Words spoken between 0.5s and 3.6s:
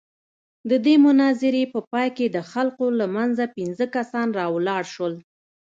د دې مناظرې په پاى کښې د خلقو له منځه